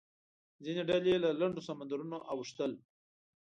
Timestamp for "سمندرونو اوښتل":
1.67-2.71